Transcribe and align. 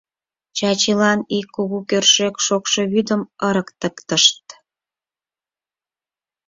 Чачилан 0.57 1.19
ик 1.37 1.47
кугу 1.55 1.79
кӧршӧк 1.89 2.35
шокшо 2.45 2.81
вӱдым 2.91 3.21
ырыктыктышт. 3.47 4.45